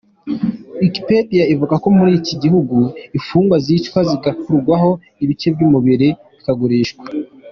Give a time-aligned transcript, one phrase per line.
[0.81, 2.75] Wikipedia ivuga ko muri iki gihugu
[3.17, 4.91] imfungwa zicwa zigakurwaho
[5.23, 7.03] ibice by’umubiri bikagurishwa.